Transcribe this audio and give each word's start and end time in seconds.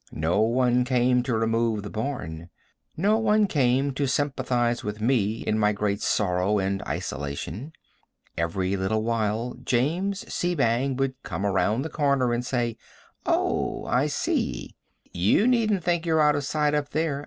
No 0.13 0.41
one 0.41 0.83
came 0.83 1.21
to 1.21 1.35
remove 1.37 1.83
the 1.83 1.89
barn. 1.91 2.49
No 2.97 3.19
one 3.19 3.45
came 3.45 3.93
to 3.93 4.07
sympathize 4.07 4.83
with 4.83 4.99
me 4.99 5.43
in 5.43 5.59
my 5.59 5.73
great 5.73 6.01
sorrow 6.01 6.57
and 6.57 6.81
isolation. 6.87 7.71
Every 8.35 8.75
little 8.75 9.03
while 9.03 9.57
James 9.63 10.25
C. 10.33 10.55
Bang 10.55 10.95
would 10.95 11.21
come 11.21 11.45
around 11.45 11.83
the 11.83 11.89
corner 11.89 12.33
and 12.33 12.43
say: 12.43 12.77
"Oh, 13.27 13.85
I 13.85 14.07
see 14.07 14.31
ye. 15.13 15.33
You 15.35 15.45
needn't 15.47 15.83
think 15.83 16.07
you're 16.07 16.19
out 16.19 16.35
of 16.35 16.43
sight 16.45 16.73
up 16.73 16.89
there. 16.89 17.19